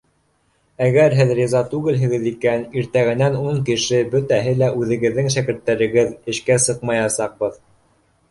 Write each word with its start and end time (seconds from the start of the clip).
—Әгәр 0.85 1.15
һеҙ 1.17 1.33
риза 1.39 1.59
түгелһегеҙ 1.73 2.23
икән, 2.29 2.63
иртәгәнән 2.81 3.37
ун 3.41 3.61
кеше, 3.69 3.99
бөтәһе 4.15 4.55
лә 4.63 4.69
үҙегеҙҙең 4.79 5.29
шәкерттәрегеҙ, 5.35 6.15
эшкә 6.33 6.57
сыҡмаясаҡбыҙ 6.67 7.61